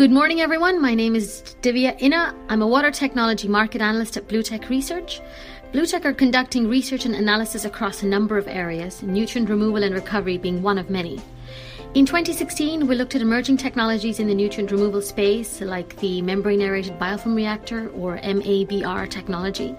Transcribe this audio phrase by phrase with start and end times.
[0.00, 0.80] Good morning, everyone.
[0.80, 2.34] My name is Divya Inna.
[2.48, 5.20] I'm a water technology market analyst at Bluetech Research.
[5.74, 10.38] Bluetech are conducting research and analysis across a number of areas, nutrient removal and recovery
[10.38, 11.20] being one of many.
[11.92, 16.62] In 2016, we looked at emerging technologies in the nutrient removal space, like the membrane
[16.62, 19.76] aerated biofilm reactor or MABR technology.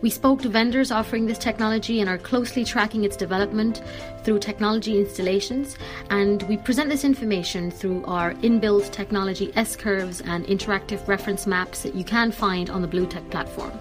[0.00, 3.82] We spoke to vendors offering this technology and are closely tracking its development
[4.24, 5.76] through technology installations.
[6.10, 11.82] And we present this information through our inbuilt technology S curves and interactive reference maps
[11.82, 13.72] that you can find on the Bluetech platform.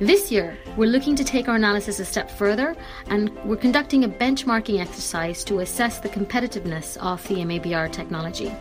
[0.00, 2.76] This year, we're looking to take our analysis a step further
[3.08, 8.52] and we're conducting a benchmarking exercise to assess the competitiveness of the MABR technology.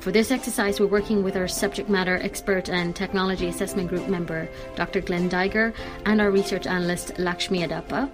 [0.00, 4.48] For this exercise, we're working with our subject matter expert and technology assessment group member,
[4.74, 5.02] Dr.
[5.02, 5.74] Glenn Daigger,
[6.06, 8.08] and our research analyst, Lakshmi Adappa.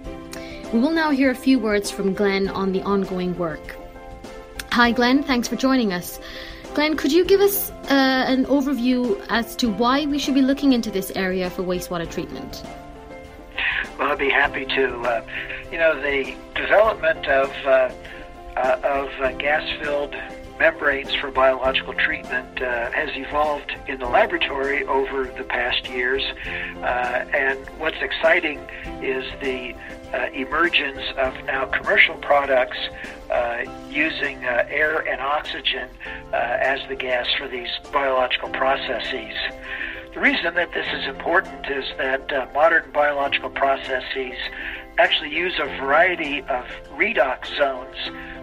[0.73, 3.77] We will now hear a few words from Glenn on the ongoing work.
[4.73, 5.23] Hi, Glenn.
[5.23, 6.19] Thanks for joining us.
[6.73, 10.73] Glenn, could you give us uh, an overview as to why we should be looking
[10.73, 12.63] into this area for wastewater treatment?
[13.97, 14.99] Well, I'd be happy to.
[14.99, 15.25] Uh,
[15.71, 17.91] you know, the development of uh,
[18.57, 20.15] uh of uh, gas-filled
[20.59, 26.23] membranes for biological treatment uh, has evolved in the laboratory over the past years.
[26.77, 28.59] Uh, and what's exciting
[29.01, 29.75] is the
[30.13, 32.77] uh, emergence of now commercial products
[33.29, 35.89] uh, using uh, air and oxygen
[36.33, 39.35] uh, as the gas for these biological processes.
[40.13, 44.33] The reason that this is important is that modern biological processes
[44.97, 47.95] actually use a variety of redox zones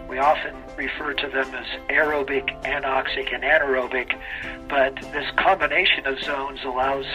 [0.07, 4.17] we often refer to them as aerobic, anoxic, and anaerobic,
[4.67, 7.05] but this combination of zones allows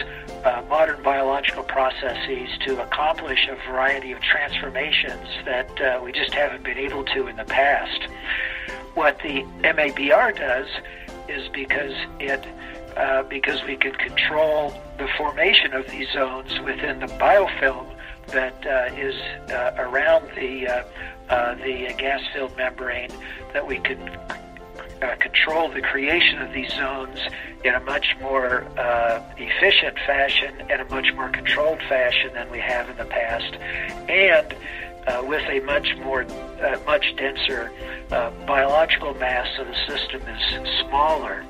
[0.43, 6.63] uh, modern biological processes to accomplish a variety of transformations that uh, we just haven't
[6.63, 8.01] been able to in the past.
[8.93, 10.67] What the MABR does
[11.29, 12.45] is because it
[12.97, 17.87] uh, because we can control the formation of these zones within the biofilm
[18.27, 19.15] that uh, is
[19.51, 20.83] uh, around the uh,
[21.29, 23.09] uh, the gas-filled membrane,
[23.53, 23.99] that we can
[25.01, 27.19] uh, control the creation of these zones
[27.63, 32.59] in a much more uh, efficient fashion and a much more controlled fashion than we
[32.59, 33.55] have in the past,
[34.09, 34.55] and
[35.27, 36.25] with a much more,
[36.85, 37.71] much denser
[38.45, 41.45] biological mass, so the system is smaller.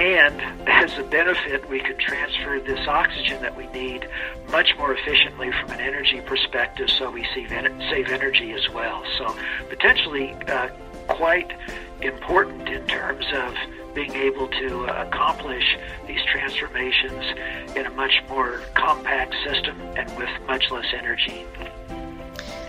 [0.00, 4.08] And as a benefit, we could transfer this oxygen that we need
[4.50, 9.04] much more efficiently from an energy perspective, so we save, save energy as well.
[9.18, 9.36] So,
[9.68, 10.70] potentially uh,
[11.06, 11.52] quite
[12.00, 13.54] important in terms of
[13.94, 20.30] being able to uh, accomplish these transformations in a much more compact system and with
[20.46, 21.44] much less energy.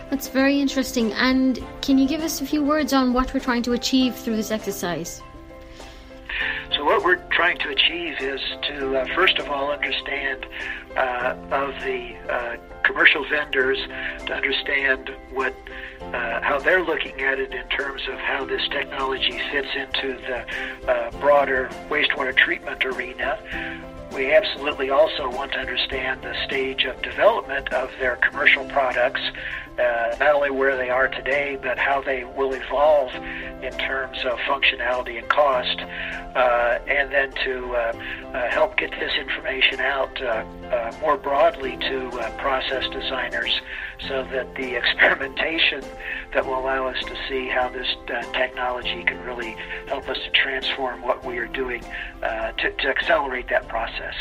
[0.10, 1.14] That's very interesting.
[1.14, 4.36] And can you give us a few words on what we're trying to achieve through
[4.36, 5.22] this exercise?
[6.82, 10.48] So, what we're trying to achieve is to, uh, first of all, understand
[10.98, 13.78] uh, of the uh, commercial vendors
[14.26, 15.54] to understand what
[16.02, 20.92] uh, how they're looking at it in terms of how this technology fits into the
[20.92, 23.38] uh, broader wastewater treatment arena.
[24.14, 29.22] We absolutely also want to understand the stage of development of their commercial products
[29.80, 33.14] uh, not only where they are today, but how they will evolve
[33.64, 35.80] in terms of functionality and cost,
[36.36, 37.94] uh, and then to uh,
[38.34, 40.22] uh help get this information out
[40.72, 43.62] uh, uh, more broadly to process designers
[44.08, 45.84] so that the experimentation
[46.34, 47.88] that will allow us to see how this
[48.34, 49.56] technology can really
[49.88, 51.82] help us to transform what we are doing
[52.22, 54.14] to, to accelerate that process.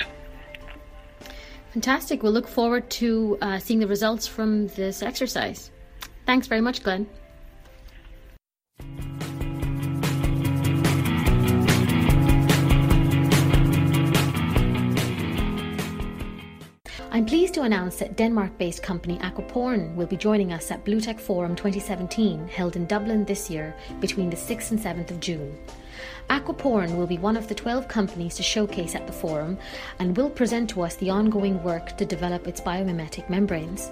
[1.73, 2.23] Fantastic.
[2.23, 5.71] We'll look forward to uh, seeing the results from this exercise.
[6.27, 7.07] Thanks very much, Glenn.
[17.51, 21.57] Pleased to announce that Denmark based company Aquaporin will be joining us at Bluetech Forum
[21.57, 25.59] 2017, held in Dublin this year between the 6th and 7th of June.
[26.29, 29.59] Aquaporin will be one of the 12 companies to showcase at the forum
[29.99, 33.91] and will present to us the ongoing work to develop its biomimetic membranes.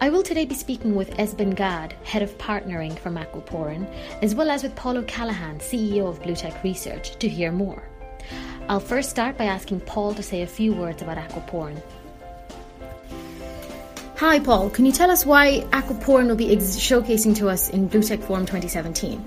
[0.00, 3.86] I will today be speaking with Esben Gad, Head of Partnering from Aquaporin,
[4.22, 7.82] as well as with Paul O'Callaghan, CEO of Bluetech Research, to hear more.
[8.70, 11.82] I'll first start by asking Paul to say a few words about Aquaporin.
[14.16, 14.70] Hi, Paul.
[14.70, 18.46] Can you tell us why Aquaporin will be ex- showcasing to us in Bluetech Forum
[18.46, 19.24] 2017?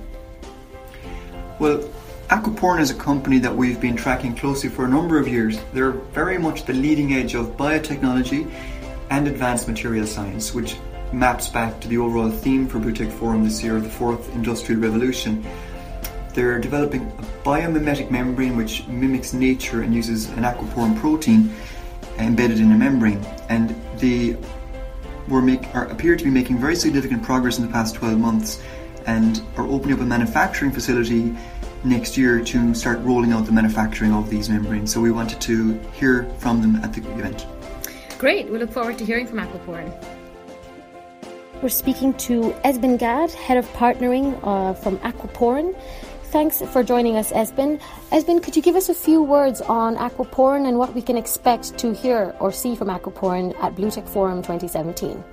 [1.59, 1.89] Well,
[2.29, 5.59] Aquaporin is a company that we've been tracking closely for a number of years.
[5.73, 8.49] They're very much the leading edge of biotechnology
[9.09, 10.77] and advanced material science, which
[11.11, 15.45] maps back to the overall theme for Bluetech Forum this year, the fourth industrial revolution.
[16.33, 21.53] They're developing a biomimetic membrane which mimics nature and uses an aquaporin protein
[22.17, 23.23] embedded in a membrane.
[23.49, 24.37] And they
[25.27, 28.61] were make, or appear to be making very significant progress in the past 12 months
[29.05, 31.35] and are opening up a manufacturing facility
[31.83, 34.91] next year to start rolling out the manufacturing of these membranes.
[34.91, 37.45] So we wanted to hear from them at the event.
[38.17, 39.93] Great, we look forward to hearing from Aquaporin.
[41.61, 45.75] We're speaking to Esben Gad, Head of Partnering uh, from Aquaporin.
[46.35, 47.79] Thanks for joining us, Esben.
[48.11, 51.77] Esben, could you give us a few words on Aquaporin and what we can expect
[51.77, 55.23] to hear or see from Aquaporin at BlueTech Forum 2017?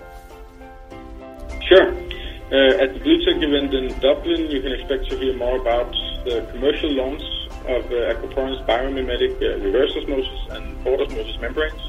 [1.67, 1.89] Sure.
[1.91, 5.91] Uh, at the BlueTech event in Dublin, you can expect to hear more about
[6.25, 7.23] the commercial launch
[7.67, 11.83] of uh, Aquaporin's biomimetic uh, reverse osmosis and forward osmosis membranes.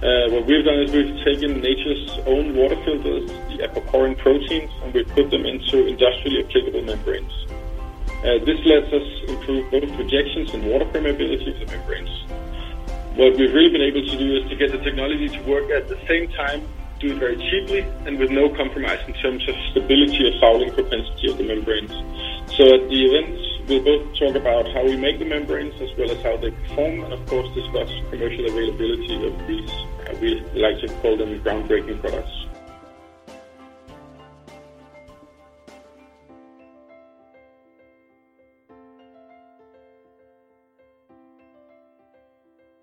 [0.00, 4.94] Uh, what we've done is we've taken nature's own water filters, the aquaporin proteins, and
[4.94, 7.39] we've put them into industrially applicable membranes.
[8.20, 12.12] Uh, this lets us improve both projections and water permeability of the membranes.
[13.16, 15.88] What we've really been able to do is to get the technology to work at
[15.88, 16.68] the same time,
[16.98, 21.30] do it very cheaply, and with no compromise in terms of stability or fouling propensity
[21.32, 21.96] of the membranes.
[22.56, 26.10] So at the event, we'll both talk about how we make the membranes as well
[26.10, 30.78] as how they perform, and of course discuss commercial availability of these, uh, we like
[30.84, 32.49] to call them groundbreaking products.